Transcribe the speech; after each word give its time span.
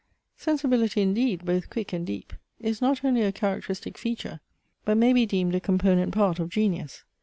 Sensibility 0.35 0.99
indeed, 1.03 1.45
both 1.45 1.69
quick 1.69 1.93
and 1.93 2.07
deep, 2.07 2.33
is 2.59 2.81
not 2.81 3.05
only 3.05 3.21
a 3.21 3.31
characteristic 3.31 3.99
feature, 3.99 4.39
but 4.83 4.97
may 4.97 5.13
be 5.13 5.27
deemed 5.27 5.53
a 5.53 5.59
component 5.59 6.11
part, 6.11 6.39
of 6.39 6.49
genius. 6.49 7.03